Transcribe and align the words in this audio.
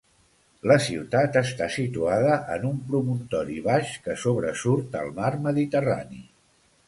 La 0.69 0.75
ciutat 0.85 1.35
està 1.41 1.67
situada 1.73 2.31
en 2.55 2.65
un 2.71 2.79
promontori 2.87 3.59
baix 3.67 3.93
que 4.07 4.15
sobresurt 4.23 4.99
al 5.03 5.13
mar 5.21 5.33
Mediterrani. 5.49 6.25